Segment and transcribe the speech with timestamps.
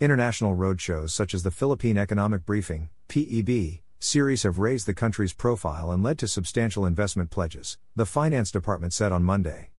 [0.00, 5.90] International roadshows such as the Philippine Economic Briefing, PEB, series have raised the country's profile
[5.90, 9.70] and led to substantial investment pledges, the Finance Department said on Monday.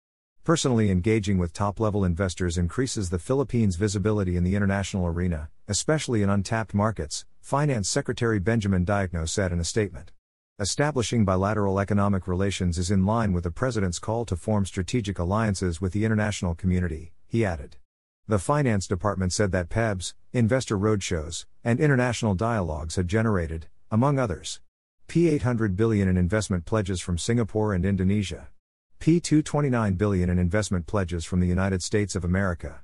[0.44, 6.22] Personally engaging with top level investors increases the Philippines' visibility in the international arena, especially
[6.22, 10.12] in untapped markets, Finance Secretary Benjamin Diokno said in a statement.
[10.60, 15.80] Establishing bilateral economic relations is in line with the President's call to form strategic alliances
[15.80, 17.78] with the international community, he added.
[18.30, 24.62] The Finance Department said that PEBs, investor roadshows, and international dialogues had generated, among others,
[25.08, 28.50] P800 billion in investment pledges from Singapore and Indonesia,
[29.00, 32.82] P229 billion in investment pledges from the United States of America,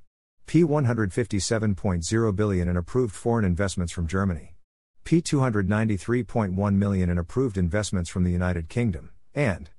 [0.48, 4.56] P157.0 billion in approved foreign investments from Germany,
[5.04, 9.70] P293.1 million in approved investments from the United Kingdom, and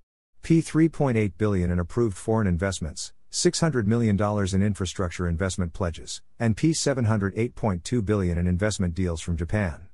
[0.44, 4.18] P3.8 billion in approved foreign investments, $600 million
[4.54, 9.88] in infrastructure investment pledges, and P708.2 billion in investment deals from Japan.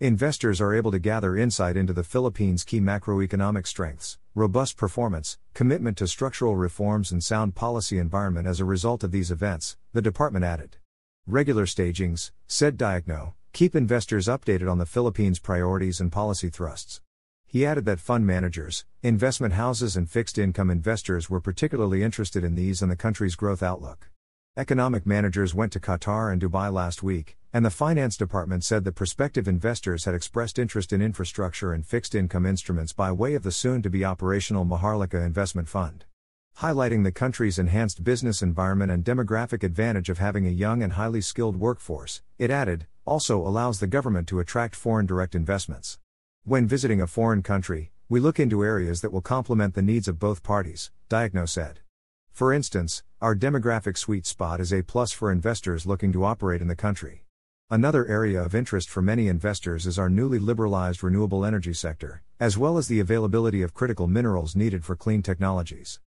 [0.00, 5.96] Investors are able to gather insight into the Philippines' key macroeconomic strengths, robust performance, commitment
[5.98, 10.44] to structural reforms and sound policy environment as a result of these events, the department
[10.44, 10.76] added.
[11.24, 17.00] Regular stagings, said Diokno, keep investors updated on the Philippines' priorities and policy thrusts.
[17.50, 22.56] He added that fund managers, investment houses, and fixed income investors were particularly interested in
[22.56, 24.10] these and the country's growth outlook.
[24.54, 28.96] Economic managers went to Qatar and Dubai last week, and the Finance Department said that
[28.96, 33.50] prospective investors had expressed interest in infrastructure and fixed income instruments by way of the
[33.50, 36.04] soon to be operational Maharlika Investment Fund.
[36.58, 41.22] Highlighting the country's enhanced business environment and demographic advantage of having a young and highly
[41.22, 45.98] skilled workforce, it added, also allows the government to attract foreign direct investments.
[46.48, 50.18] When visiting a foreign country, we look into areas that will complement the needs of
[50.18, 51.80] both parties, Diokno said.
[52.32, 56.68] For instance, our demographic sweet spot is a plus for investors looking to operate in
[56.68, 57.26] the country.
[57.68, 62.56] Another area of interest for many investors is our newly liberalized renewable energy sector, as
[62.56, 66.00] well as the availability of critical minerals needed for clean technologies.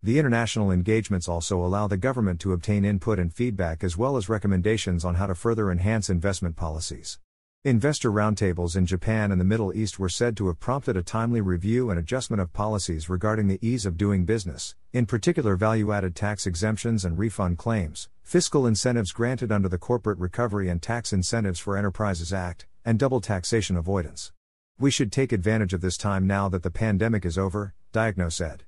[0.00, 4.28] The international engagements also allow the government to obtain input and feedback as well as
[4.28, 7.18] recommendations on how to further enhance investment policies.
[7.66, 11.40] Investor roundtables in Japan and the Middle East were said to have prompted a timely
[11.40, 16.14] review and adjustment of policies regarding the ease of doing business, in particular value added
[16.14, 21.58] tax exemptions and refund claims, fiscal incentives granted under the Corporate Recovery and Tax Incentives
[21.58, 24.30] for Enterprises Act, and double taxation avoidance.
[24.78, 28.64] We should take advantage of this time now that the pandemic is over, Diokno said.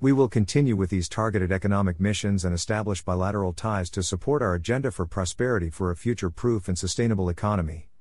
[0.00, 4.54] We will continue with these targeted economic missions and establish bilateral ties to support our
[4.54, 7.89] agenda for prosperity for a future proof and sustainable economy